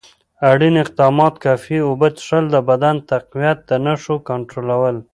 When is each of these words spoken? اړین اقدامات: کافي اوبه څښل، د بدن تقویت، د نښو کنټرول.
اړین 0.51 0.75
اقدامات: 0.83 1.33
کافي 1.45 1.77
اوبه 1.87 2.07
څښل، 2.17 2.45
د 2.51 2.55
بدن 2.69 2.95
تقویت، 3.11 3.59
د 3.69 3.71
نښو 3.85 4.15
کنټرول. 4.29 4.95